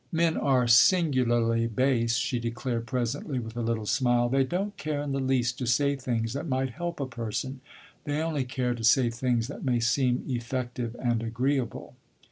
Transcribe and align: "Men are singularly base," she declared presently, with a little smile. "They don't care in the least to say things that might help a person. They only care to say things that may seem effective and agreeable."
"Men 0.11 0.35
are 0.35 0.67
singularly 0.67 1.67
base," 1.67 2.15
she 2.15 2.39
declared 2.39 2.87
presently, 2.87 3.37
with 3.37 3.55
a 3.55 3.61
little 3.61 3.85
smile. 3.85 4.29
"They 4.29 4.43
don't 4.43 4.75
care 4.75 4.99
in 5.03 5.11
the 5.11 5.19
least 5.19 5.59
to 5.59 5.67
say 5.67 5.95
things 5.95 6.33
that 6.33 6.47
might 6.49 6.71
help 6.71 6.99
a 6.99 7.05
person. 7.05 7.61
They 8.05 8.19
only 8.19 8.43
care 8.43 8.73
to 8.73 8.83
say 8.83 9.11
things 9.11 9.47
that 9.47 9.63
may 9.63 9.79
seem 9.79 10.23
effective 10.27 10.95
and 10.99 11.21
agreeable." 11.21 11.93